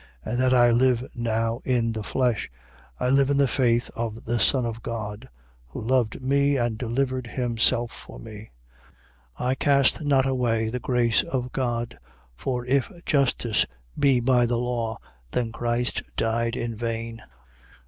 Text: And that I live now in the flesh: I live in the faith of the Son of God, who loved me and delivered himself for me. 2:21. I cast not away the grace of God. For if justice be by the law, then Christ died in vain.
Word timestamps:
And 0.25 0.39
that 0.39 0.51
I 0.51 0.71
live 0.71 1.07
now 1.13 1.61
in 1.63 1.91
the 1.91 2.01
flesh: 2.01 2.49
I 2.99 3.09
live 3.11 3.29
in 3.29 3.37
the 3.37 3.47
faith 3.47 3.91
of 3.95 4.25
the 4.25 4.39
Son 4.39 4.65
of 4.65 4.81
God, 4.81 5.29
who 5.67 5.79
loved 5.79 6.23
me 6.23 6.57
and 6.57 6.75
delivered 6.75 7.27
himself 7.27 7.91
for 7.91 8.17
me. 8.17 8.49
2:21. 9.37 9.45
I 9.49 9.53
cast 9.53 10.03
not 10.03 10.25
away 10.25 10.69
the 10.69 10.79
grace 10.79 11.21
of 11.21 11.51
God. 11.51 11.99
For 12.35 12.65
if 12.65 12.91
justice 13.05 13.67
be 13.95 14.19
by 14.19 14.47
the 14.47 14.57
law, 14.57 14.97
then 15.29 15.51
Christ 15.51 16.01
died 16.17 16.55
in 16.55 16.73
vain. 16.75 17.21